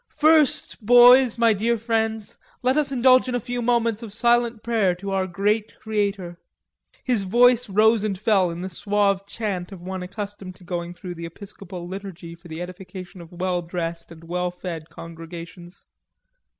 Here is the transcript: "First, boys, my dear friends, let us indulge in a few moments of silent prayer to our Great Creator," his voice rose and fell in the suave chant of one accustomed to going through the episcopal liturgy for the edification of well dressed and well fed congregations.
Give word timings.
"First, 0.15 0.83
boys, 0.83 1.37
my 1.37 1.53
dear 1.53 1.77
friends, 1.77 2.39
let 2.63 2.75
us 2.75 2.91
indulge 2.91 3.27
in 3.29 3.35
a 3.35 3.39
few 3.39 3.61
moments 3.61 4.01
of 4.01 4.11
silent 4.11 4.63
prayer 4.63 4.95
to 4.95 5.11
our 5.11 5.27
Great 5.27 5.79
Creator," 5.79 6.39
his 7.03 7.21
voice 7.21 7.69
rose 7.69 8.03
and 8.03 8.17
fell 8.17 8.49
in 8.49 8.61
the 8.61 8.67
suave 8.69 9.27
chant 9.27 9.71
of 9.71 9.83
one 9.83 10.01
accustomed 10.01 10.55
to 10.55 10.63
going 10.63 10.95
through 10.95 11.13
the 11.13 11.27
episcopal 11.27 11.87
liturgy 11.87 12.33
for 12.33 12.47
the 12.47 12.63
edification 12.63 13.21
of 13.21 13.31
well 13.31 13.61
dressed 13.61 14.11
and 14.11 14.23
well 14.23 14.49
fed 14.49 14.89
congregations. 14.89 15.85